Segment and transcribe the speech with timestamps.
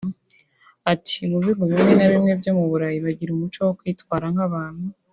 [0.93, 4.85] Ati” Mu bihugu bimwe na bimwe byo mu Burayi bagira umuco wo kwitwara nk’abantu